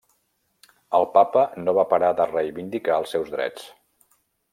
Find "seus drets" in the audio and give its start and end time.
3.17-3.69